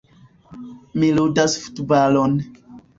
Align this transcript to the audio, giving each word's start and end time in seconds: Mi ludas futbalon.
Mi 1.03 1.11
ludas 1.19 1.61
futbalon. 1.69 2.39